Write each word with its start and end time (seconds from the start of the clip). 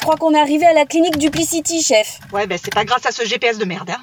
crois 0.00 0.16
qu'on 0.16 0.34
est 0.34 0.40
arrivé 0.40 0.66
à 0.66 0.72
la 0.72 0.86
clinique 0.86 1.18
Duplicity, 1.18 1.82
chef. 1.82 2.18
Ouais, 2.32 2.46
ben 2.46 2.58
c'est 2.62 2.72
pas 2.74 2.84
grâce 2.84 3.06
à 3.06 3.12
ce 3.12 3.24
GPS 3.24 3.58
de 3.58 3.64
merde. 3.64 3.90
Hein. 3.90 4.00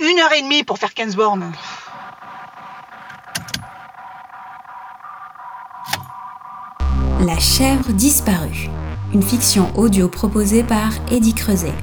Une 0.00 0.18
heure 0.20 0.32
et 0.32 0.42
demie 0.42 0.64
pour 0.64 0.78
faire 0.78 0.94
15 0.94 1.16
bornes. 1.16 1.52
La 7.20 7.38
chèvre 7.38 7.92
disparue. 7.92 8.68
Une 9.12 9.22
fiction 9.22 9.70
audio 9.76 10.08
proposée 10.08 10.62
par 10.62 10.90
Eddie 11.10 11.34
Creuset. 11.34 11.74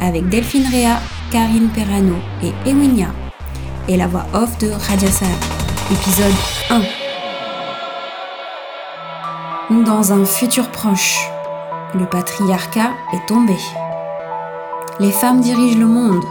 Avec 0.00 0.28
Delphine 0.28 0.68
Réa, 0.70 1.00
Karine 1.32 1.68
Perrano 1.70 2.16
et 2.42 2.52
Ewinia. 2.68 3.08
Et 3.88 3.96
la 3.96 4.06
voix 4.06 4.26
off 4.34 4.56
de 4.58 4.70
Radia. 4.70 5.08
Épisode 5.90 6.34
1. 9.70 9.84
Dans 9.84 10.12
un 10.12 10.24
futur 10.24 10.70
proche, 10.70 11.18
le 11.94 12.06
patriarcat 12.06 12.90
est 13.12 13.26
tombé. 13.26 13.56
Les 15.00 15.10
femmes 15.12 15.40
dirigent 15.40 15.78
le 15.78 15.86
monde, 15.86 16.24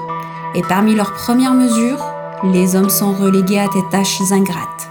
et 0.55 0.61
parmi 0.61 0.93
leurs 0.93 1.13
premières 1.13 1.53
mesures, 1.53 2.03
les 2.43 2.75
hommes 2.75 2.89
sont 2.89 3.13
relégués 3.13 3.59
à 3.59 3.67
des 3.67 3.87
tâches 3.89 4.21
ingrates, 4.31 4.89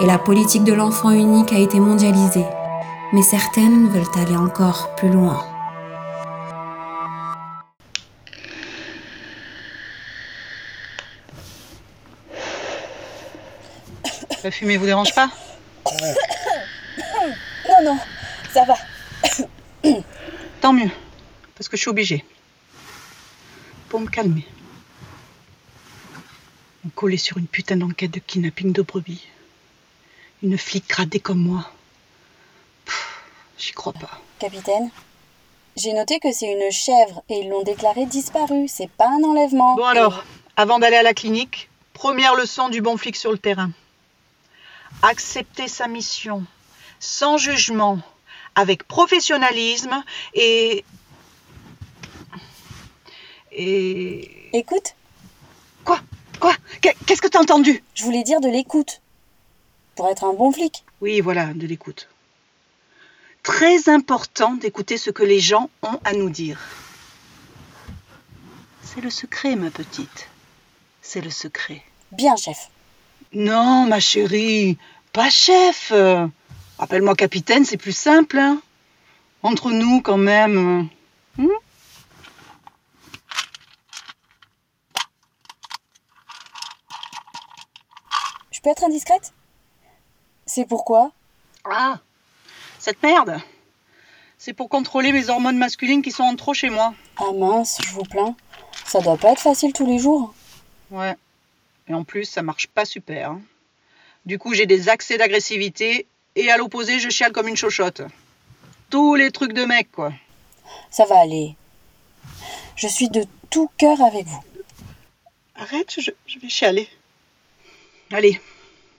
et 0.00 0.06
la 0.06 0.18
politique 0.18 0.64
de 0.64 0.72
l'enfant 0.72 1.10
unique 1.10 1.52
a 1.52 1.58
été 1.58 1.78
mondialisée. 1.78 2.46
Mais 3.12 3.22
certaines 3.22 3.88
veulent 3.88 4.02
aller 4.16 4.36
encore 4.36 4.94
plus 4.96 5.10
loin. 5.10 5.44
La 14.42 14.50
fumée 14.50 14.76
vous 14.76 14.86
dérange 14.86 15.14
pas? 15.14 15.28
Non, 17.68 17.92
non, 17.92 17.98
ça 18.52 18.64
va. 18.64 18.74
Tant 20.60 20.74
mieux, 20.74 20.90
parce 21.54 21.68
que 21.68 21.76
je 21.76 21.82
suis 21.82 21.90
obligée. 21.90 22.24
Pour 23.88 24.00
me 24.00 24.08
calmer. 24.08 24.46
On 26.84 26.90
collait 26.90 27.16
sur 27.16 27.38
une 27.38 27.46
putain 27.46 27.76
d'enquête 27.76 28.10
de 28.10 28.18
kidnapping 28.18 28.72
de 28.72 28.82
brebis. 28.82 29.26
Une 30.42 30.58
flic 30.58 30.86
gradée 30.86 31.20
comme 31.20 31.38
moi. 31.38 31.70
J'y 33.58 33.72
crois 33.72 33.94
pas. 33.94 34.20
Capitaine, 34.38 34.90
j'ai 35.76 35.92
noté 35.92 36.18
que 36.20 36.32
c'est 36.32 36.52
une 36.52 36.70
chèvre 36.70 37.22
et 37.30 37.40
ils 37.40 37.48
l'ont 37.48 37.62
déclarée 37.62 38.06
disparue. 38.06 38.68
C'est 38.68 38.90
pas 38.90 39.08
un 39.08 39.22
enlèvement. 39.22 39.76
Bon 39.76 39.84
alors, 39.84 40.24
avant 40.56 40.78
d'aller 40.78 40.96
à 40.96 41.02
la 41.02 41.14
clinique, 41.14 41.70
première 41.94 42.34
leçon 42.34 42.68
du 42.68 42.82
bon 42.82 42.98
flic 42.98 43.16
sur 43.16 43.32
le 43.32 43.38
terrain. 43.38 43.70
Accepter 45.02 45.68
sa 45.68 45.88
mission, 45.88 46.44
sans 46.98 47.38
jugement, 47.38 47.98
avec 48.54 48.84
professionnalisme 48.86 50.02
et... 50.34 50.84
Et... 53.52 54.30
Écoute, 54.56 54.94
Quoi? 55.84 56.00
Quoi? 56.38 56.54
Qu'est- 56.80 56.96
Qu'est-ce 57.06 57.22
que 57.22 57.28
t'as 57.28 57.40
entendu? 57.40 57.82
Je 57.94 58.04
voulais 58.04 58.22
dire 58.22 58.40
de 58.40 58.48
l'écoute. 58.48 59.00
Pour 59.96 60.08
être 60.08 60.24
un 60.24 60.32
bon 60.34 60.52
flic. 60.52 60.84
Oui, 61.00 61.20
voilà, 61.20 61.46
de 61.54 61.66
l'écoute. 61.66 62.08
Très 63.42 63.88
important 63.88 64.54
d'écouter 64.54 64.98
ce 64.98 65.10
que 65.10 65.22
les 65.22 65.40
gens 65.40 65.70
ont 65.82 65.98
à 66.04 66.12
nous 66.12 66.30
dire. 66.30 66.60
C'est 68.82 69.00
le 69.00 69.10
secret, 69.10 69.56
ma 69.56 69.70
petite. 69.70 70.28
C'est 71.02 71.20
le 71.22 71.30
secret. 71.30 71.82
Bien, 72.12 72.36
chef. 72.36 72.68
Non, 73.32 73.86
ma 73.86 74.00
chérie, 74.00 74.76
pas 75.12 75.30
chef. 75.30 75.92
Euh, 76.80 76.84
Appelle-moi 76.84 77.14
capitaine, 77.14 77.64
c'est 77.64 77.76
plus 77.76 77.92
simple. 77.96 78.38
hein. 78.38 78.60
Entre 79.42 79.70
nous, 79.70 80.00
quand 80.02 80.18
même. 80.18 80.88
Hmm 81.38 81.48
Je 88.50 88.60
peux 88.60 88.70
être 88.70 88.84
indiscrète? 88.84 89.32
C'est 90.46 90.66
pourquoi? 90.66 91.12
Ah, 91.64 92.00
cette 92.78 93.02
merde. 93.02 93.38
C'est 94.38 94.52
pour 94.52 94.68
contrôler 94.68 95.12
mes 95.12 95.28
hormones 95.28 95.58
masculines 95.58 96.02
qui 96.02 96.10
sont 96.10 96.22
en 96.24 96.34
trop 96.34 96.54
chez 96.54 96.70
moi. 96.70 96.94
Ah 97.18 97.32
mince, 97.34 97.78
je 97.84 97.90
vous 97.92 98.02
plains. 98.02 98.34
Ça 98.86 99.00
doit 99.00 99.16
pas 99.18 99.32
être 99.32 99.40
facile 99.40 99.72
tous 99.72 99.86
les 99.86 99.98
jours. 99.98 100.34
Ouais. 100.90 101.14
Et 101.88 101.94
en 101.94 102.04
plus, 102.04 102.24
ça 102.24 102.42
marche 102.42 102.66
pas 102.66 102.84
super. 102.84 103.30
hein. 103.32 103.42
Du 104.26 104.38
coup, 104.38 104.54
j'ai 104.54 104.66
des 104.66 104.88
accès 104.88 105.18
d'agressivité 105.18 106.06
et 106.36 106.50
à 106.50 106.56
l'opposé, 106.56 106.98
je 107.00 107.08
chiale 107.08 107.32
comme 107.32 107.48
une 107.48 107.56
chochotte. 107.56 108.02
Tous 108.88 109.14
les 109.14 109.30
trucs 109.30 109.52
de 109.52 109.64
mec, 109.64 109.90
quoi. 109.92 110.12
Ça 110.90 111.04
va 111.04 111.20
aller. 111.20 111.54
Je 112.76 112.88
suis 112.88 113.08
de 113.08 113.24
tout 113.50 113.70
cœur 113.76 114.00
avec 114.02 114.26
vous. 114.26 114.44
Arrête, 115.54 115.94
je, 116.00 116.10
je 116.26 116.38
vais 116.38 116.48
chialer. 116.48 116.88
Allez, 118.12 118.40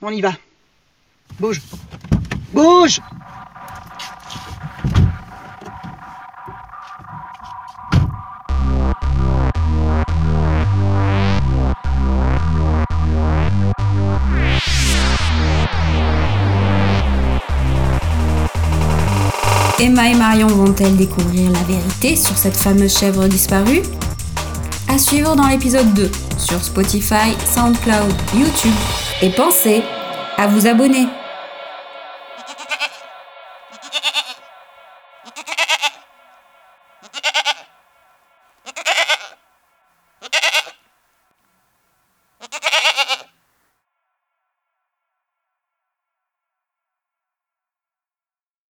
on 0.00 0.10
y 0.10 0.20
va. 0.20 0.32
Bouge. 1.38 1.60
Bouge 2.52 3.00
Emma 19.82 20.08
et 20.08 20.14
Marion 20.14 20.46
vont-elles 20.46 20.96
découvrir 20.96 21.50
la 21.50 21.58
vérité 21.64 22.14
sur 22.14 22.38
cette 22.38 22.56
fameuse 22.56 22.96
chèvre 22.96 23.26
disparue? 23.26 23.82
À 24.88 24.96
suivre 24.96 25.34
dans 25.34 25.48
l'épisode 25.48 25.92
2 25.92 26.08
sur 26.38 26.62
Spotify, 26.62 27.34
SoundCloud, 27.52 28.14
YouTube. 28.32 28.70
Et 29.22 29.30
pensez 29.30 29.82
à 30.38 30.46
vous 30.46 30.68
abonner. 30.68 31.08